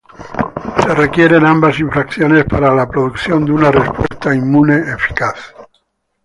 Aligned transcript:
Se 0.83 0.95
requieren 0.95 1.45
ambas 1.45 1.77
interacciones 1.79 2.45
para 2.45 2.73
la 2.73 2.89
producción 2.89 3.45
de 3.45 3.51
una 3.51 3.69
respuesta 3.71 4.33
inmune 4.33 4.77
eficaz. 4.77 5.53